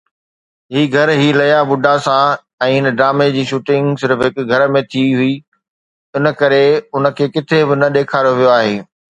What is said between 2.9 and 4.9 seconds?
ڊرامي جي شوٽنگ صرف هن گهر ۾